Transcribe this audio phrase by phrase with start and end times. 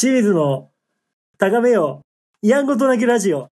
[0.00, 0.70] 清水の
[1.38, 2.02] 高めよ
[2.44, 3.48] う、やんごとなきラジオ。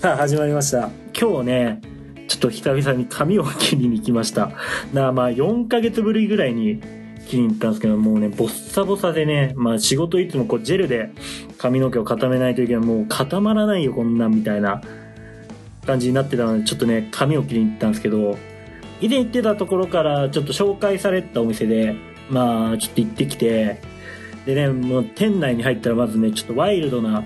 [0.00, 0.90] さあ、始まりました。
[1.16, 1.80] 今日ね、
[2.26, 4.50] ちょっと久々に髪を切りに来ました。
[4.92, 6.80] なあ、まあ、4ヶ月ぶりぐらいに
[7.28, 11.10] 切りに行ったんですけど、もうね、ボッサボサでね、まあ、仕事いつもこう、ジェルで
[11.58, 12.84] 髪の毛を固めないといけない。
[12.84, 14.80] もう固まらないよ、こんなん、みたいな
[15.86, 18.38] 感じになってたので、ちょっとね、髪を切りに行ったんですけど、
[19.00, 21.94] 以前行ってたところからちょっと紹介されたお店で、
[22.30, 23.80] まあ、ちょっと行ってきて、
[24.46, 27.24] でね、もう店内に入ったらまずね、ちょっとワイルドな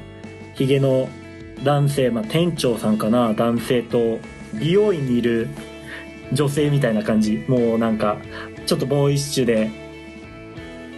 [0.55, 1.09] ヒゲの
[1.63, 4.19] 男性、まあ店長さんかな、男性と、
[4.55, 5.49] 美容院にいる
[6.33, 7.45] 女性みたいな感じ。
[7.47, 8.17] もうなんか、
[8.67, 9.71] ちょっとボーイッシュで、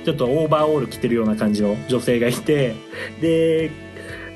[0.05, 2.74] ちょっとオーバーオール着てるような感じの女性がいて、
[3.20, 3.70] で、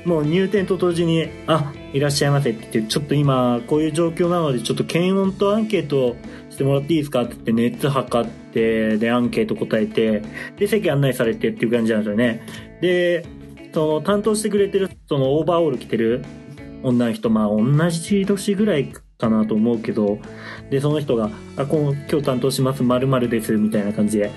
[0.05, 6.15] もう入店と同時に、あ、いらっしゃいませって言って、ちょっと今、こういう状況なので、ちょっと検温とアンケート
[6.49, 10.21] してもらっていいですかって言って、熱測って、で、アンケート答えて、
[10.57, 12.41] で、席案内されてっていう感じなんですよね。
[12.81, 13.25] で、
[13.73, 16.23] その、担当してくれてる、その、オーバーオール着てる
[16.83, 20.19] 女の人、まあ、同じ年ぐらいかなと思うけど、
[20.69, 24.31] で、その人が、あ、今日担当します、〇〇です、みたいな感じで、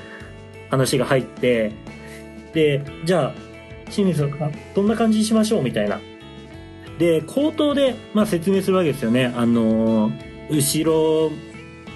[0.71, 1.73] 話が入って、
[2.53, 3.35] で、じゃあ、
[3.91, 6.01] 清水さん、どんな感じにしましょうみたいな。
[7.01, 9.33] で、口頭で、まあ、説明するわけですよね。
[9.35, 10.13] あの
[10.51, 11.31] 後ろ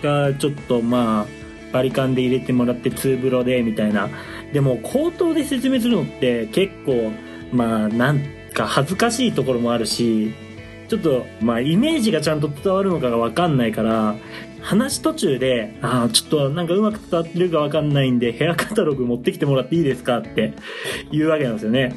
[0.03, 1.27] がちょっと、まあ、
[1.75, 4.09] バリカンで入れてもらってツーブロで、みたいな。
[4.55, 7.13] でも、口頭で説明するのって結構、
[7.53, 8.21] まあ、なん
[8.55, 10.33] か恥ずかしいところもあるし、
[10.89, 14.15] ちょっと、まあ、イメージがちゃんと伝わるのかがわかんないから、
[14.63, 20.55] 話途中で、ああ、ちょっとなんかうまく伝わってるかわかんないんで、ヘアカタログ持ってきてもらっていいですかって
[21.13, 21.95] 言うわけなんですよね。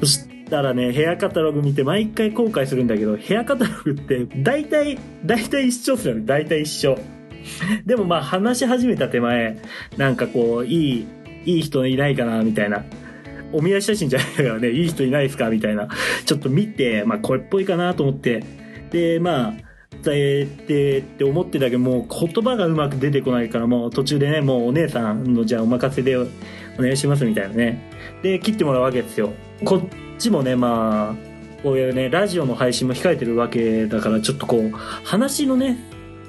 [0.00, 6.22] そしたらね、ヘアカタログ見て毎回後悔するんだけど、ヘアカタログって大体、大体一緒っすよね。
[6.26, 6.98] 大体一緒。
[7.86, 9.56] でもまあ話し始めた手前、
[9.96, 11.06] なんかこう、いい、
[11.46, 12.84] いい人いないかな、みたいな。
[13.52, 15.88] お見合い写真じゃないからね、いい人いないですかみたいな。
[16.26, 18.44] ちょっと見て、まあこれっぽいかなと思って。
[18.90, 19.54] で、まあ、
[20.02, 26.26] 伝えてって思ってたけど、もう言葉がうまく出てこないから、もう途中でね、もうお姉さんのじゃあお任せでお
[26.78, 27.90] 願いしますみたいなね。
[28.22, 29.32] で、切ってもらうわけですよ。
[29.64, 29.82] こ
[30.20, 35.78] ちもね、まあ、こういうね、ラジオの配信も控えてるわけだから、ちょっとこう、話のね、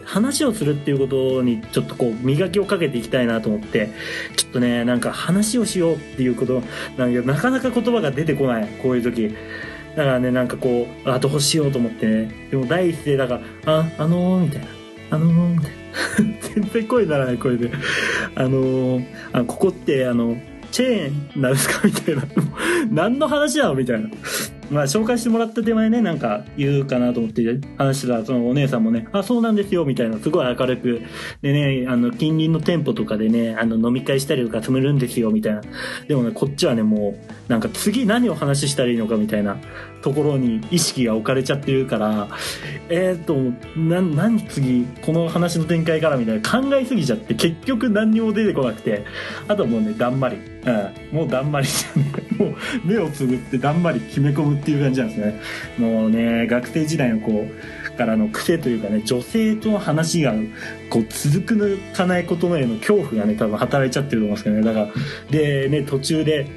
[0.06, 3.92] 話をするっていうことにちょっとこう磨きをかけていきたいなと思って
[4.36, 6.62] ちょっとねなんか話をしようっていうこと
[6.98, 9.34] なんかなかなか言葉が出てこないこういう時。
[9.96, 13.42] だからねなんかこうあどうしようと思ってねでも第一声だから
[13.80, 14.68] 「ああのー」みたいな
[15.12, 15.82] 「あのー」みたいな。
[16.56, 17.70] 全然声ならない声で
[18.36, 20.38] 「あのー、あここってあの
[20.72, 22.24] チェーンなんですか?」みたいな
[22.92, 24.10] 何の話なのみたいな
[24.72, 27.44] まあ紹介してもらった手前ね、なんか言うかなと思って
[27.78, 31.02] 話したら、そのお姉さんもね、あ、そうなんですよ、みたいな、すごい明るく。
[31.42, 35.62] でね、あの、近隣の店舗とかでね、あの、飲み会したりとかするんですよ、みたいな。
[36.08, 37.16] でもね、こっちはね、も
[37.50, 39.58] う、なんか次何を話したらいいのかみたいな
[40.02, 42.30] ところに意識が置かれちゃってるから、
[42.88, 43.36] えーっと、
[43.78, 49.04] な、何次、この話の展開からみたいな考えすぎちゃって、結局何にも出てこなくて、
[49.50, 50.38] あともうね、だんまり。
[50.64, 52.06] うん、もうだんまりしてね、
[52.42, 55.40] もう目をつぶってだんまり決め込むっていう感じなんですね。
[55.78, 60.34] もうね、学生時代のこう、からの癖というかね、女性との話が、
[60.90, 64.62] こう、続くかないことへの恐怖がね、多分働いちゃってると思うんですけどね。
[64.64, 64.92] だから、
[65.30, 66.48] で、ね、途中で、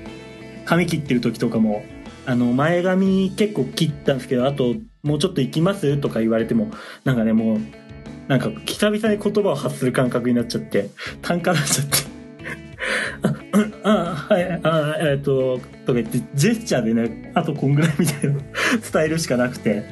[0.65, 1.85] 髪切ってる時とかも、
[2.27, 6.71] あの、前髪結構切ったんですけど、あと、もうちょっと行きますとか言われても、
[7.05, 7.59] なんかね、もう、
[8.29, 10.89] なんか、久々に言葉を発する感覚になっちゃって、
[11.21, 12.14] 単価になっちゃって。
[13.25, 18.39] あ、あ、はい、あ、えっ、と、とか言って、ジェスチャーでね、あとこんぐらいみたいな
[18.93, 19.85] 伝えるしかなくて、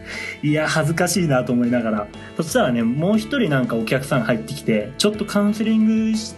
[0.42, 6.34] いや、恥ずかしいなと思いながら、そしたらね、もう一人なんかお客さん入ってきて、ちょっとカウンセリングし、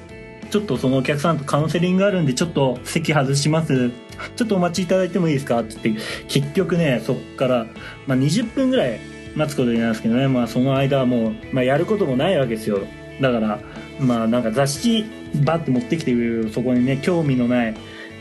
[0.50, 3.90] ちょっとそのお客さんとカウンセリングあるんで、ちょっと席外します。
[4.36, 7.66] ちょっとお待ちいただいてもいいですかって言って、結局ね、そっから、
[8.06, 9.00] まあ20分ぐらい
[9.34, 12.86] 待つことになるんですけどね、まあその間はもう、まあやることもないわけですよ。
[13.20, 13.60] だから、
[14.00, 15.04] まあなんか雑誌
[15.44, 17.74] バッて持ってきてるそこにね、興味のない、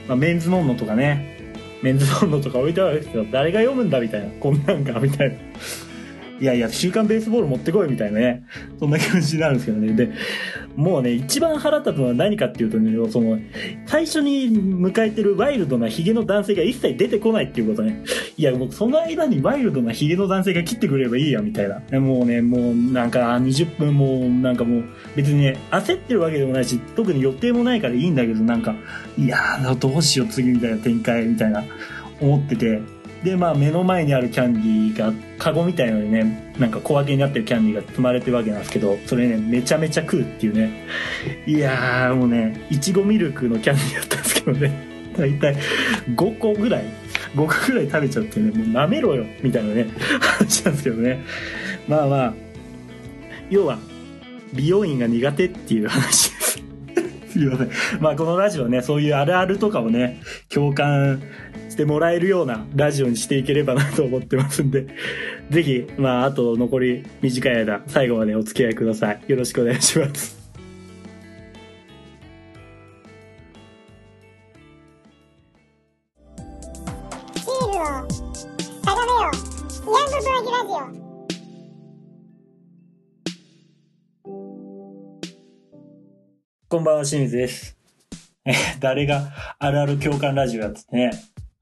[0.07, 1.37] まあ、メンズノンノとかね、
[1.81, 3.25] メンズノンノとか置いてあるんですよ。
[3.31, 4.29] 誰が読むんだみたいな。
[4.39, 5.35] こんなんか、みたいな。
[6.39, 8.43] いやいや、週刊ベースボール持ってこいみたいなね。
[8.79, 9.93] そんな感じになるんですけどね。
[9.93, 10.09] で、
[10.75, 13.39] もうね、一番腹立つのは何かっていうとね、その、
[13.85, 18.03] 最初に迎えてるワイルドなヒゲの男性が一切出てこないっていうことね。
[18.35, 21.99] いや、もうその間にワイルドなヒゲの男性が切ってくれればいいや、みたいな。
[21.99, 24.83] もうね、もうなんか20分もうなんかもう
[25.15, 28.75] 別にね、焦ってるわけでもないし、特に予定もないからいいんだけど、なんか、
[29.17, 31.63] いやー、どうしよう次みたいな展開みたいな
[32.19, 33.02] 思ってて。
[33.23, 40.85] でまあ目の前にあるキャンディーがカゴみたいなのにねなんか小分けになってるキャンディーが積まれてるわけなんですけどそれねめちゃめちゃ食うっていうね。
[41.45, 44.93] いやーもうねいちごミルクのキャンディーだったんですけどね。
[45.17, 45.55] 大体
[46.15, 46.85] 5個ぐらい
[47.35, 49.87] 5個ぐらい食べちゃってねもう舐めろよみたいなね
[50.19, 51.23] 話なんですけどね。
[51.87, 52.33] まあまあ
[53.49, 53.77] 要は
[54.53, 56.43] 美容院が苦手っていう話です。
[57.33, 57.69] すいません。
[57.99, 61.19] まあこのラジオね、そういうあるあるとかをね、共感
[61.73, 64.85] してもらえるようなラジオにしていければなと思ってますんで、
[65.49, 69.21] ぜひ、まああと残り短い間、最後までお付き合いください。
[69.27, 70.43] よろしくお願いします。
[86.69, 87.77] こんばんは、清水です。
[88.45, 91.11] え、誰があるある共感ラジオやっててね、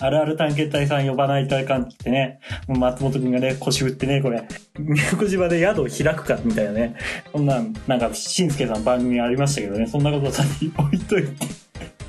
[0.02, 4.48] あるある探検隊さん呼ばないといかんってね、松本くんがね、腰振ってね、これ、
[4.80, 6.96] 宮古島で宿を開くか、みたいなね、
[7.32, 10.44] そんな、なんか、しんすけさん番組ありましたけどね、そんなことさ
[10.78, 11.30] 置いといて。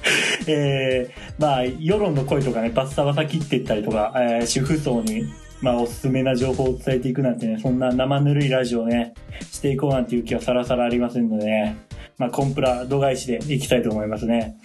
[0.48, 5.26] えー、まあ、世論の声とかね、バッサバサ切っていったりとか、えー、主婦層に、
[5.60, 9.14] まあ、おすすめな情報を伝えていくなんてね、そんな生ぬるいラジオをね、
[9.50, 11.76] していこうなんていう気はさらさらありませんのでね、
[12.18, 14.56] まあ、コンプラ度外視でいきたいと思いますね。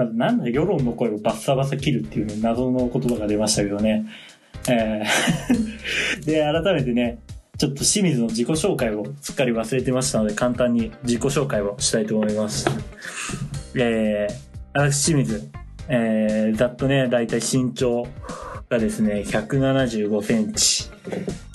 [0.00, 4.06] まず、なんで世論の声をバッサバサ切るっていうね、謎の言葉が出ましたけどね。
[4.66, 7.18] えー で、改めてね、
[7.58, 12.66] ちょっと清水の自己紹介をすっかり忘れてましたので、簡単に自己紹介をしたいと思います。
[13.74, 14.34] えー、
[14.72, 15.50] 私清水、
[15.88, 18.06] えー、ざっとね、だいたい身長
[18.70, 20.88] がですね、175センチ、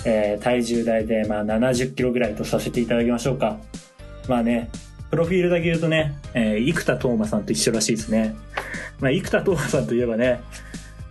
[0.06, 3.58] えー、体重大体まあ70キロぐらいとさせていただきましょうか。
[4.28, 4.70] まあね、
[5.10, 8.36] プロフィールだけ言うとね、えー、生田斗真さんと一緒らしいですね。
[9.00, 10.42] まあ、生田斗真さんといえばね、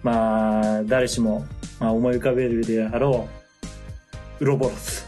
[0.03, 1.47] まあ、誰しも、
[1.81, 3.29] まあ、思い浮かべるであろ
[4.41, 5.07] う、ウロボロス。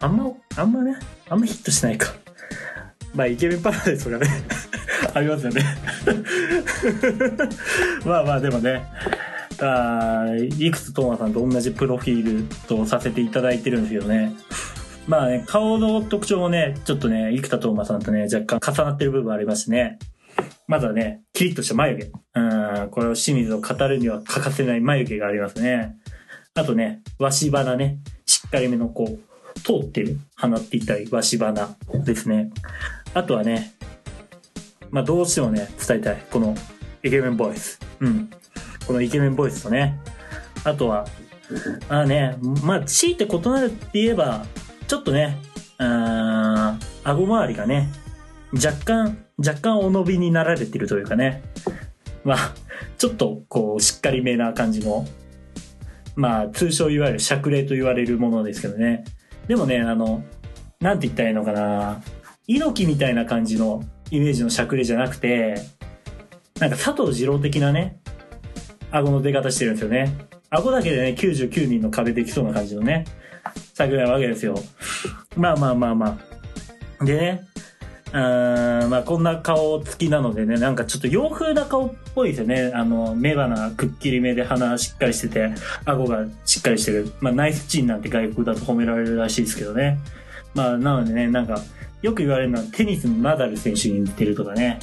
[0.00, 0.96] あんま、あんまね、
[1.28, 2.12] あんまヒットしないか。
[3.14, 4.26] まあ、イケメンパラダイスがね
[5.12, 5.62] ありますよね
[8.06, 8.82] まあまあ、でもね、
[9.60, 10.26] あ
[10.58, 14.32] いくつトーマさんと同じプロフィールとさせていただいてるんですけどね。
[15.06, 19.98] まあね、顔の特徴もね、ちょっとね、生田斗真さんとね、若干重なってる部分ありますね。
[20.66, 22.12] まずはね、キリッとした眉毛。
[22.34, 25.96] うん、これを清水を語るには欠かせない眉毛がありますね。
[26.54, 32.50] あとね、わし花ね、しっかりめのこう、通ってる、鼻って言ったり、わし花ですね。
[33.12, 33.74] あとはね、
[34.90, 36.24] まあどうしてもね、伝えたい。
[36.30, 36.54] この
[37.02, 37.80] イケメンボイス。
[38.00, 38.30] うん。
[38.86, 39.98] このイケメンボイスとね、
[40.64, 41.06] あとは、
[41.88, 44.46] あね、まあ強いて異なるって言えば、
[44.92, 45.38] ちょっとね、
[45.78, 45.88] うん、
[47.02, 47.88] 顎周りがね、
[48.52, 51.42] 若干、若干お伸びになられてるというかね、
[52.24, 52.54] まあ、
[52.98, 55.06] ちょっとこう、しっかりめな感じの、
[56.14, 59.04] まあ、通称いわゆるしゃくれと言われるものですけどね。
[59.48, 60.22] でもね、あの、
[60.78, 62.02] なんて言ったらいいのかな、
[62.46, 65.54] 猪木みたいな感じのイメージのしゃくれじゃなくて、
[66.60, 67.98] なんか佐藤二郎的なね、
[68.90, 70.14] 顎の出方してるんですよね。
[70.50, 73.06] 顎だけでね、99人の壁できそうな感じのね。
[73.74, 74.54] 作なわけですよ。
[75.36, 76.18] まあまあまあま
[77.00, 77.04] あ。
[77.04, 77.46] でね、
[78.12, 78.20] うん、
[78.90, 82.72] まあこんな顔つきなのでね、なんかちょっと洋風な顔っぽいですよね。
[82.74, 85.50] あの、目鼻くっきり目で鼻しっかりしてて、
[85.84, 87.12] 顎がしっかりしてる。
[87.20, 89.98] まあナイスチンなんて外国だと褒められるらしいですけどね。
[90.54, 91.58] まあなのでね、なんか、
[92.02, 94.78] よく言われるのはテニスのナダル選手に似てるとかね。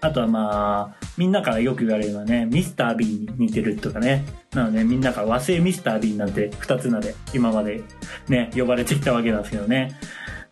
[0.00, 4.24] あとはまあ、みんなからよく言われるのはね、ミスター・ビーに似てるとかね。
[4.52, 7.82] なので、みんなから和製ミスター・ビーンなんて二つ名で今まで
[8.28, 9.98] ね、呼ばれてきたわけなんですけどね。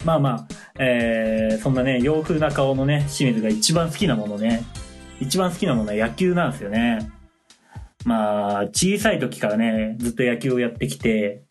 [0.05, 0.49] まあまあ、
[0.79, 4.65] えー、そんなね、洋風な顔のね、清水が一番好きなものね、
[5.21, 7.11] 一番好きなものは野球なんですよね。
[8.05, 11.43] まあ、小さい時からね、ずっと野球をやってきて、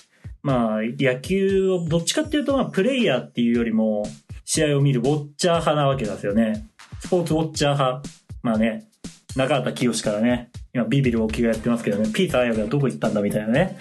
[0.41, 4.05] まあ、野球をどっちかっていうと、まあ、プレイヤーっていうよりも、
[4.45, 6.67] 試合を見るウォッチャー派なわけですよね。
[6.99, 8.07] スポーツウォッチャー派。
[8.43, 8.87] まあね、
[9.35, 13.77] 中畑清からね、今ビビる大きがやってますけどね、ピーター綾部はどこ行ったんだみたいなね。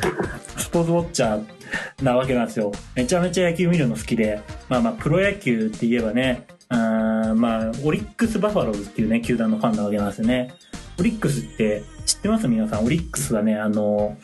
[0.58, 2.70] スポーツウォッチャーなわけなんですよ。
[2.94, 10.52] めちゃめちゃ野球見るの好きで、まあまあプロ野球って言えばね、あまあ、オリックス・バファローズっていうね、球団のファンなわけなんですよね。
[10.98, 12.46] オリックスって知ってます？
[12.46, 12.84] 皆さん。
[12.84, 14.18] オリックスはね、あの、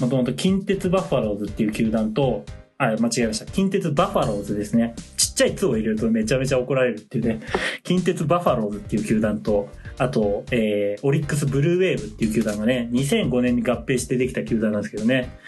[0.00, 2.46] もともと近鉄バッファローズっていう球団と、
[2.78, 3.44] あ、間違えました。
[3.44, 4.94] 近鉄バファローズですね。
[5.16, 7.40] ちっちゃい「つ」を入れるとめちゃめちゃ怒られるっていうね。
[7.84, 15.38] 近鉄バファローズっていう球団と、あと、えー、オリックスブルーウェーブっていう球団がね、2005年に合併してできた球団なんですけどね。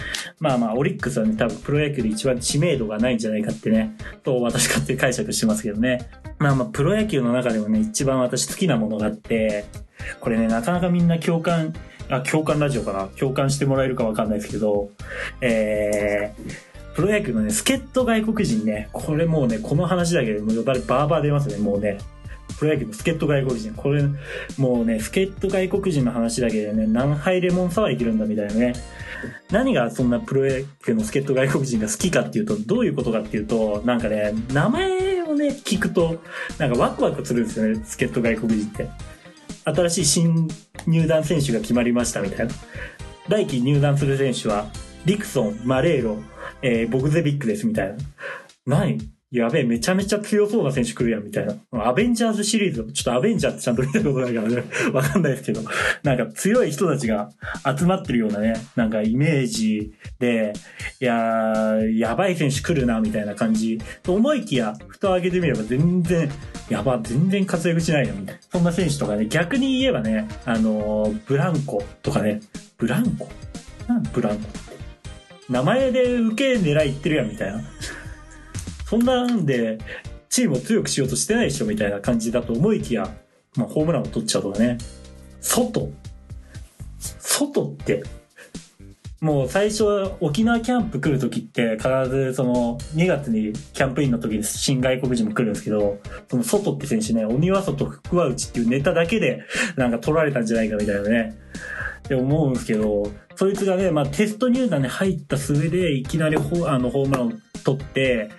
[0.41, 6.11] まあまあ、オリックスはね、多分プロ野球で一番知名度がないんじゃないかってね、と私勝手に解釈してますけどね。
[6.39, 9.65] まあまあ、プロ野球の中でもね、一番私好きなものがあって、
[10.21, 11.75] これね、なかなかみんな共感
[12.09, 13.07] あ、共感ラジオかな？
[13.19, 14.91] 共感してもらえるかわかんないですけど、
[15.41, 21.99] えー、プロ野球のね、助っ人外国人ね、これもうね、この話だけでもう呼ばれバーバー出ますね、もうね。
[22.59, 23.75] プロ野球の助っ人外国人。
[23.75, 24.03] これ、
[24.59, 28.73] もうね、助っ人外国人の話だけでね、何杯レモンサワーいけるんだみたいなね。
[29.51, 36.23] 何がそんなプロ野球の助っ人外国人が好きかっていうと、どういうことかっていうと、なんかね、名前をね、聞くと、
[36.59, 38.89] なんかワクワクするんですよね、助っ人外国人って。
[39.65, 40.49] 新しい新
[40.87, 42.55] 入団選手が決まりましたみたいな。
[43.29, 44.67] 来季入団する選手は、
[45.05, 46.19] リクソン、マレーロ、
[46.63, 47.97] えー、ボグゼビックですみたいな。
[48.67, 49.20] 何？
[49.31, 51.55] やべえ、めちゃめちゃ強そうな選手来るやん、みたいな。
[51.87, 55.63] アベンジャーズシリーズ、ちょっとアベンジャーってちゃんと見たことないからね、 わかんないですけど、
[56.03, 57.31] なんか強い人たちが
[57.79, 60.53] 集まってるようなね、なんかイメージで、
[61.01, 63.81] いやー、やばい選手来るな、みたいな感じ。
[64.03, 66.29] と思いきや、蓋を開けてみれば全然、
[66.69, 68.41] やば、全然活躍しないよ、みたいな。
[68.51, 72.41] そんな選手とかね、逆に言えばね、あのー、ブランコとかね、
[72.79, 73.29] ブランコ？
[73.87, 74.49] なんブランコ？
[74.49, 74.59] って。
[75.49, 77.63] 名前で受け狙いってるやん、みたいな。
[78.91, 79.79] そんなんで、
[80.29, 83.15] チームを強くしようとしてないでしょみたいな感じだと思いきや、
[83.55, 84.79] まあ、ホームランを取っちゃうとかね。
[85.41, 85.93] 外
[86.99, 88.03] 外って、
[89.21, 89.85] もう最初
[90.19, 99.45] 沖縄キャンプ来る時って必ずその2月にキャンプインの時に新外国人も来るんですけど、その外って選手ね、鬼は外、福は内っていうネタだけで
[99.77, 101.39] なんか取られたんじゃないかみたいなね。
[102.01, 103.05] って思うんですけど、
[103.37, 107.33] そいつがね、まあテスト入団に入った末でいきなりホあのホームランを
[107.63, 108.31] 取って、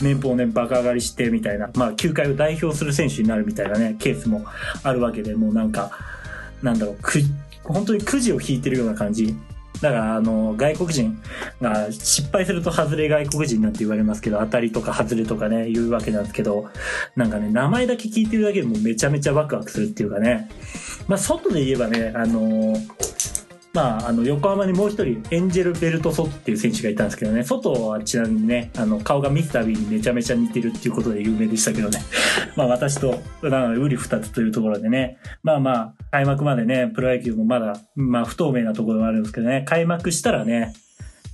[0.00, 4.44] 年俸ね、バカ上がりしてみたいな、まあ、球界を代表する選手になるみたいなね、ケースも
[4.82, 5.90] あるわけで、もうなんか、
[6.62, 7.20] なんだろう、く、
[7.64, 9.34] 本当にくじを引いてるような感じ。
[9.80, 11.22] だから、あの、外国人
[11.60, 16.68] が失敗すると外れ外国人なんて言われますけど、当たりとか外れとかね、言うわけなんですけど、
[17.16, 20.50] なんかね、名前だけ聞いてるだけでもめちゃめちゃワクワクするっていうかね。
[21.08, 22.76] まあ、外で言えばね、あの
[23.72, 32.00] まあ、あの、横浜にもう一人、エンジェル・ベルト・ソトっていう選手がいたんですけどね、外はちなみにね、あの、顔が見たびにめちゃめちゃ似てるっていうことで有名でしたけどね。
[32.56, 40.72] まあ、私と、なので、ウリ二つというところでね、まあまあ、開幕までね、プロ野球もまだ、まあ、不透明なところもあるんですけどね、開幕したらね、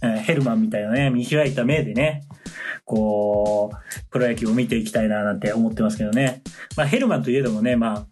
[0.02, 2.23] ヘルマンみたいなね、見開いた目でね、
[2.85, 6.43] こう、プロ野球を見ていきたいななんて思ってますけどね。
[6.76, 8.07] まあ、ヘルマンといえどもね、まあ、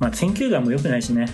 [0.00, 1.26] まあ、選球眼も良くないしね、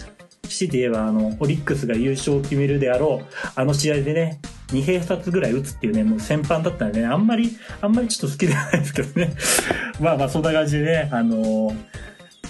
[0.59, 9.35] 強いて言えば、あの、オリックスが優勝を決めるであろう、あの試合でね、2平2つぐらい打つっていうね、もう先般だったんでね、あんまり、あんまりちょっと好きではないですけどね。
[10.01, 11.75] まあまあ、そんな感じでね、あのー、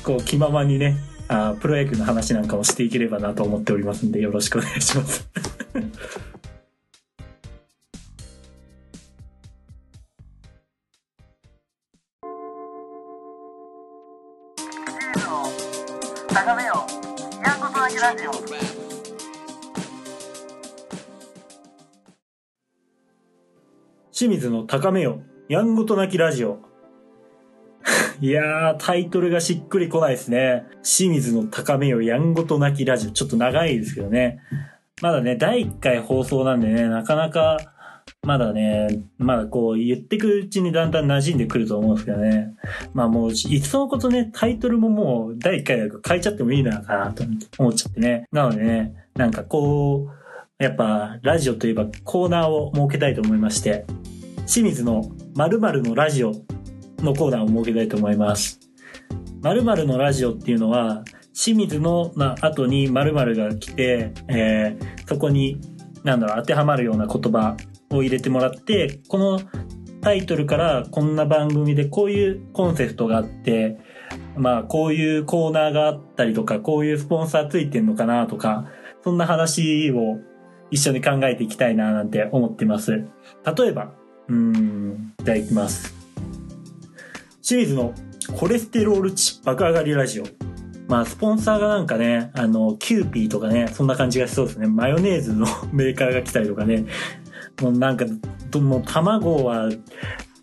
[0.02, 0.96] こう、気ままにね、
[1.28, 5.26] あプロ野球の話なんかもしていければなと思っておりますんで、よろしくお願いします。
[16.28, 16.86] 高めよ
[17.44, 18.30] ラジオ
[24.10, 25.20] 清水の高めよ
[25.50, 26.60] やんごとなきラジオ
[28.22, 30.64] いやー、タイトルがしっくりこないですね。
[30.82, 33.10] 清水の高めよやんごとなきラジオ。
[33.10, 34.40] ちょっと長いですけどね。
[35.02, 37.73] まだね、第1回放送なんでね、なかなか
[38.22, 42.54] まだね、まだこう言ってくうちにだんだん馴染んでくると思うんですけどね。
[42.94, 47.24] まあもう、いっそのことね、タイトルももう第1回だから変えちゃってもいいのかなと
[47.58, 48.26] 思っちゃってね。
[48.32, 53.84] なのでね、なんかこう、やっぱラジオといえばコーナーを設けたいと思いまして、
[54.46, 56.32] 清水の〇〇のラジオ
[56.98, 58.60] のコーナーを設けたいと思います。
[59.42, 65.60] 〇〇のラジオっていうのは、清水の、まあ、後に〇〇が来て、えー、そこに、
[66.04, 67.56] なんだろう、当てはまるような言葉
[67.96, 69.40] を入れてもらって、この
[70.00, 73.78] タイトルからこんな番組でこういうコンセプトがあって、
[74.36, 78.66] まあこういうコーナーがあったりとか、こういうスポンサーついてんのかなとか、
[79.02, 80.18] そんな話を
[80.70, 82.92] 一緒に考えていきたいななんて思ってます。
[83.56, 83.94] 例えば、
[84.28, 85.94] うん、じゃあいきます。
[87.42, 87.94] 清水の
[88.38, 90.24] コレステロール値爆上がりラジオ。
[90.88, 94.66] まあ、スポンサーがなんかね、あの、キューピーとかね、そんな感じがしそうですね。
[94.66, 96.84] マヨネーズの メーカーが来たりとかね、
[97.60, 98.06] もうなんか、
[98.54, 99.68] もう卵は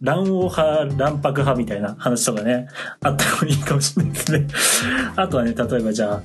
[0.04, 2.68] 卵黄派、卵白派みたいな話とかね、
[3.02, 4.48] あった方がいいかもしれないですね。
[5.16, 6.24] あとはね、例えばじゃあ、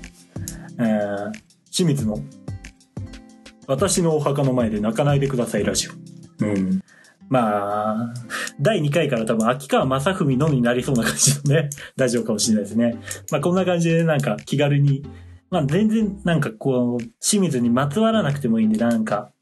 [0.78, 1.32] えー、
[1.70, 2.18] 清水の、
[3.66, 6.44] 私のお墓の前で泣かないでくださいラジオ。
[6.44, 6.80] うん。
[7.28, 8.14] まあ、
[8.60, 12.98] 第2回から多分秋川正文のになりそうな感じのね、 ラジオかもしれないですね。
[13.30, 15.02] まあこんな感じでなんか気軽に、
[15.50, 19.32] まあ全然なんかこう、清水にまつわらなくてもいいんで、なんか、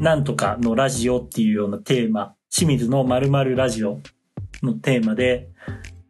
[0.00, 4.00] なんとかのラジオっていうようなテーマ、清水の〇〇ラジオ
[4.62, 5.48] のテーマで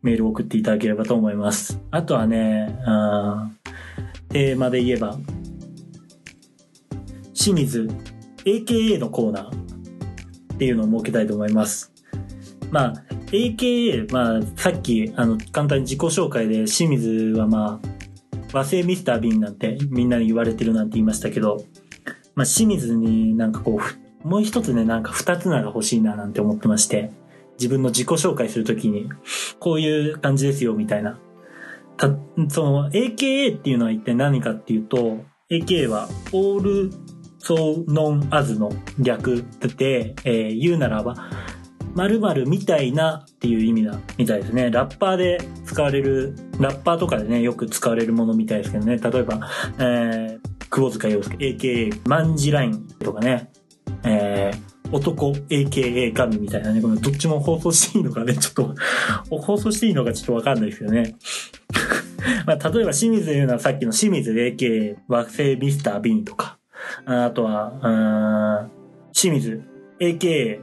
[0.03, 1.81] メールを送っていただければと思います。
[1.91, 3.51] あとはね、あ
[4.29, 5.17] テーマで言えば、
[7.33, 7.89] 清水
[8.45, 11.91] AKA のコーナーっていうのを設けたいと思います。
[12.71, 12.95] まあ、
[13.33, 17.89] AKA、まあ、さっき、あの、簡単に自己紹介で、清水はまあ、
[18.53, 21.65] 和製ミスター・ビンなんてみんなに言われてるなんて言いましたけど、
[22.39, 23.81] まあ、清水になんかこ
[24.25, 27.11] う、もう一つね、なんか二つ名が欲しいななんて思ってまして、
[27.59, 29.11] 自分の自己紹介するときに、
[29.59, 31.19] こういう感じですよ、みたいな。
[31.97, 32.11] た、
[32.49, 35.19] その、AKA っていうのは一体何かっていうと、
[35.51, 36.93] AKA は、オール、
[37.41, 39.45] そう、ノン、アズの略
[39.77, 41.17] で、えー、言うならば、
[41.97, 44.71] 〇〇みたいなっていう意味だみたいですね。
[44.71, 48.99] ラッパーで使われる、ラッパーとかでね、よく使われるものみたいですけどね。
[48.99, 49.49] 例えば、
[49.81, 50.38] え、
[50.79, 53.51] 久保塚洋介、AKA マンジラインとかね、
[54.05, 58.75] えー、男 AKA ガミみたいなね、このどっちも放送していいのかね、 ちょっと
[59.29, 61.17] 放送していいのかちょっとわかんないですけどね。
[62.47, 66.59] まあ、例えば清水で言うのはさっきの清水 AKA 惑星ミスター・ビンとか、
[67.07, 68.69] あとは、
[69.13, 69.61] 清水
[69.99, 70.61] AKA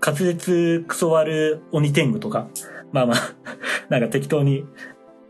[0.00, 2.46] 滑舌クソ悪鬼天狗とか、
[2.92, 3.34] まあまあ
[3.88, 4.64] なんか適当に、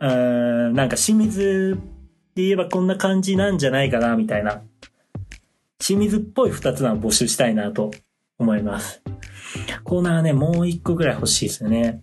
[0.01, 1.92] うん、なんか清水で
[2.37, 4.63] 言えばこんな感じなんじゃないかな、みたいな。
[5.79, 7.91] 清水っぽい二つの募集したいなと
[8.39, 9.03] 思います。
[9.85, 12.03] コーナーね、もう一個ぐらい欲しいですよね。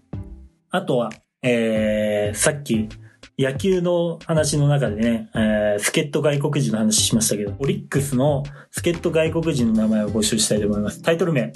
[0.69, 1.09] あとは、
[1.41, 2.89] えー、さっき、
[3.37, 11.01] 野球の話の中でね、えー、助っ人外国人の話しましたけど、オリックスの助っ人外国人の名前を募集したいと思います。
[11.01, 11.53] タイトル名、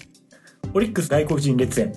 [0.73, 1.93] オリックス外国人列演。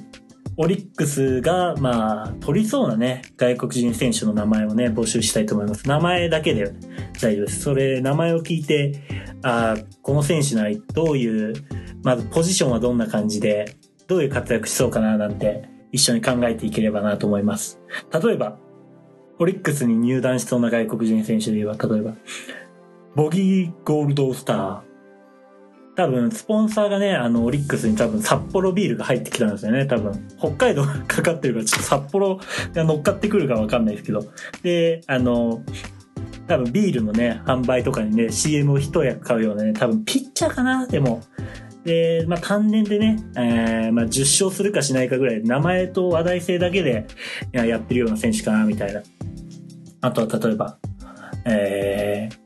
[0.59, 5.87] オリックスが、まあ、取りそうなね、外国人選手の名前をね、募集したいと思います。
[5.87, 6.73] 名前だけで
[7.21, 7.61] 大丈夫です。
[7.61, 9.03] それ、名前を聞いて、
[9.43, 11.55] あこの選手ならどういう、
[12.03, 17.79] まずポジションはどんな感じで、どういう活躍しそうかななんて、一緒に考えていければなと思います。
[18.13, 18.59] 例えば、
[19.39, 22.15] オリックスに入団しそうな外国人選手で言えば、例えば、
[23.15, 24.81] ボギー・ゴールドスター、
[25.97, 30.13] 多分、スポンサーがね、あの、オリックスに多分、札幌ビールが入ってきたんですよね、多分。
[30.39, 32.39] 北海道かかってるから、ちょっと札幌
[32.75, 34.25] が乗っかってくるかわかんないですけど。
[34.63, 35.63] で、あの、
[36.47, 41.23] 多分ビールのね、販売とかにね、CM を一役買うようなね、多分ピッチャーかな、でも。
[41.85, 47.07] で、まあ、単年でね、えー、まあ、10勝するかしないかぐらい、名前と話題性だけで
[47.53, 49.03] やってるような選手かな、みたいな。
[50.03, 50.79] あとは、例えば、
[51.47, 52.46] えー、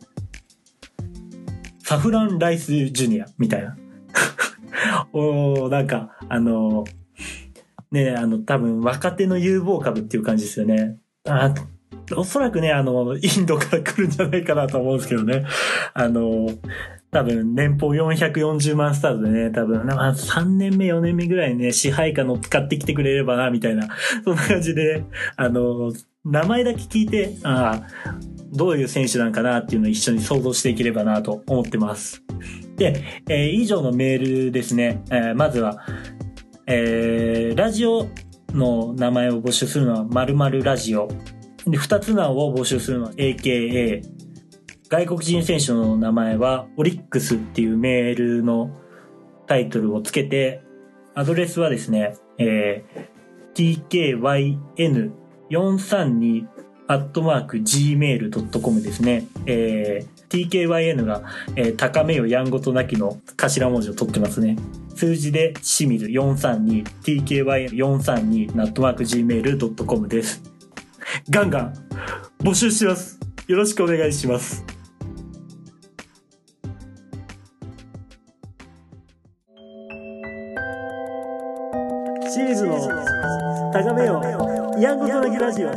[1.90, 3.76] サフランライスジュニアみたいな。
[5.12, 6.84] おなんか、あの、
[7.90, 10.98] ね、あの、多分若手の有望株っていう感じですよね。
[11.28, 11.52] あ
[12.16, 15.44] おそらくね、あの、インドから来るんじゃないかなと思うんですけどね。
[15.92, 16.46] あの、
[17.10, 23.88] 多分年俸440万スタートでね、多分、まあ、3年目、4年目ぐらいね、支配下乗っかってきてくれればな、みたいな、
[24.24, 25.02] そんな感じで、
[25.34, 25.92] あの、
[26.24, 27.88] 名前だけ聞いて、ああ、
[28.52, 32.22] どういう選手なんかなっていうのを一緒に想像していければなと思ってます。
[32.76, 35.02] で、えー、以上のメールですね。
[35.10, 35.82] えー、まずは、
[36.66, 38.06] えー、ラジオ
[38.50, 41.08] の名前を募集するのは〇〇ラジオ。
[41.66, 44.02] で、二つ名を募集するのは AKA。
[44.90, 48.76] 外国人選手の名前はオリックスっていうメールの
[49.46, 50.60] タイトルをつけて、
[51.14, 54.20] アドレスはですね、えー、tkyn
[55.50, 56.46] 432
[56.86, 59.26] アットマーク gmail.com ですね。
[59.46, 61.22] えー、TKYN が、
[61.54, 64.56] えー、高めよやんごとなきの頭文字を取ってますね。
[64.96, 70.42] 数字で清水432、TKYN432、ナットマーク gmail.com です。
[71.30, 71.74] ガンガン
[72.40, 73.20] 募集します。
[73.46, 74.79] よろしくお願いします。
[85.52, 85.70] ジオ。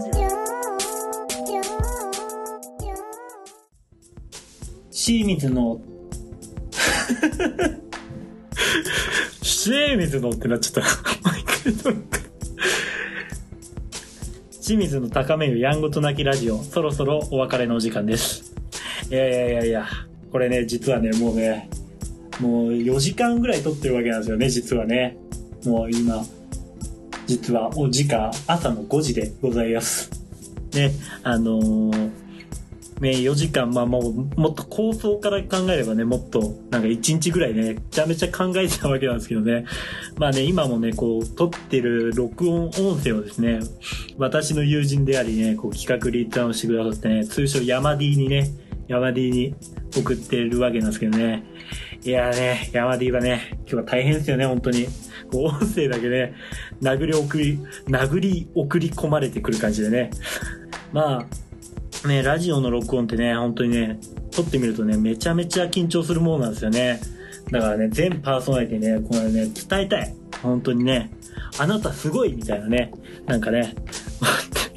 [4.91, 5.81] 清水の
[9.41, 10.89] 清水のってなっちゃった。
[14.61, 18.53] 清水の高めるやんごとなきラジオ、そろそろお別れのお時間です。
[19.09, 19.87] いやいやいやいや、
[20.31, 21.69] これね、実はね、もうね、
[22.39, 25.17] もう4時間ぐらい撮ってるわけなんですよね、実はね。
[25.65, 26.25] もう今、
[27.25, 30.11] 実はお時間朝の5時でございます。
[30.73, 30.91] ね、
[31.23, 32.23] あのー
[33.03, 39.65] ね、4時間、まあもう、もっと構想から考えればね、もっと、なんか1日ぐらいね、めちゃめちゃ考えてたわけなんですけどね。
[40.17, 43.59] まあね、今もね、こう、撮ってる録音音声をですね、
[44.17, 48.51] 私の友人でありね、こう、企画リーダーをしてくださってね、通称ヤマディにね、
[48.87, 49.55] ヤマディに
[49.93, 51.43] 送ってるわけなんですけどね。
[52.05, 54.87] いやーね、ヤマディはね、今日は大変ですよね、本当に。
[55.31, 56.33] こう、音声だけね、
[56.81, 60.09] 殴り送り、殴り送り込まれてくる感じでね。
[60.91, 61.25] ま
[62.03, 63.99] あ、ね、ラジオの録音ってね、本当にね、
[64.31, 66.99] 撮ってみるとね、めちゃめちゃ緊張するものなんですよね。
[67.51, 70.13] だからね、全パーソナリティね、これね、伝えたい。
[70.41, 71.09] 本当にね、
[71.57, 72.91] あなたすごいみたいなね、
[73.27, 73.75] なんかね、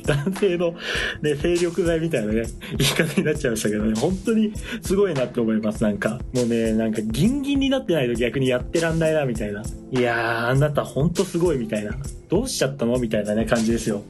[0.06, 0.74] 男性の、
[1.22, 2.44] ね、精力剤みたいなね、
[2.78, 6.20] 言い方になっちゃいましたけどね、本当にすごいなって思います、なんか。
[6.32, 9.62] もうね、なんかギンギンになってないと逆にやってらんないな、みたいな。
[9.92, 11.92] いやー、あなた本当すごいみたいな。
[12.28, 14.02] どうしちゃったのみたいなね、感じですよ。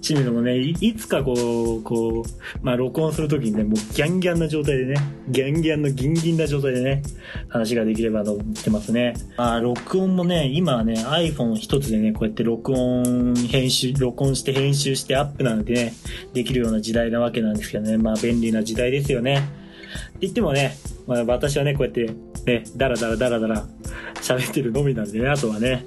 [0.00, 4.94] 清水もねい、いつかこう、こう、まあ録音するときにね、もうギャンギャンな状態でね、
[5.28, 7.02] ギャンギャンのギンギンな状態でね、
[7.48, 9.14] 話ができればと思ってますね。
[9.36, 15.92] まあ録音もね、今はね、iPhone 一つでね、こうやって録音、編集、録音して編集してアップなんてね、
[16.34, 19.38] できるような時代なわけなんですけどね、まあ便利な時代ですよね。
[19.38, 22.12] って言ってもね、まあ私はね、こうやって、
[22.46, 23.66] ね、ダラダラダラダラ
[24.14, 25.84] 喋ってるのみなんでね、あとはね、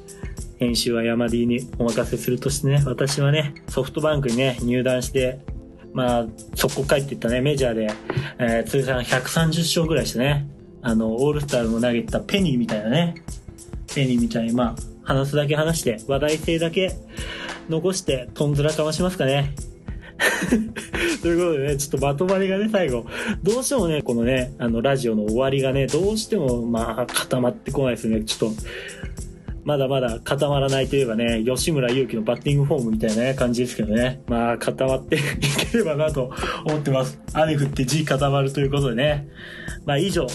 [0.60, 5.40] 編集は山 D にお任せするとしてね、私はね、ソフトバンクにね、入団して、
[5.94, 7.90] まあ、速攻帰っていったね、メジャーで、
[8.40, 10.48] えー、通算130勝ぐらいしてね、
[10.82, 13.16] あの、オールスターでも投げたペニーみたいなね、
[13.96, 16.94] ペニーみたいに、まあ、話すだけ話して、話題性だけ
[17.70, 19.56] 残して、とんずらかましますかね。
[21.22, 23.06] ということでね、ちょっとまとまりがね、最後、
[23.44, 28.24] どうしてもね、このね、あの、ラジオの終わりがね、どうしても、まあ、固まってこないですね。
[28.24, 28.62] ちょっと、
[29.64, 34.22] まだまだ固まらないといえばね、吉村勇輝のバッティングフォームみたいな、感じですけどね。
[34.28, 35.20] まあ、固まってい
[35.72, 36.32] ければなと
[36.66, 37.20] 思ってます。
[37.34, 39.28] 雨降って地固まるということでね。
[39.86, 40.28] まあ、以上、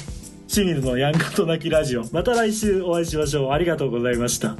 [0.46, 2.04] 清水のヤンカと泣きラジオ。
[2.12, 3.50] また来週お会いしましょう。
[3.50, 4.56] ありがとうございました。